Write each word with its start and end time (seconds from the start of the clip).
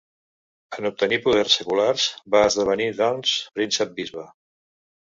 En 0.77 0.87
obtenir 0.89 1.19
poders 1.27 1.59
seculars, 1.61 2.07
va 2.37 2.43
esdevenir 2.49 2.91
doncs 3.05 3.39
príncep-bisbe. 3.61 4.31